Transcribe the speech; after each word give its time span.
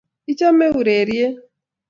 ichamet 0.31 0.73
ureryet 0.79 1.35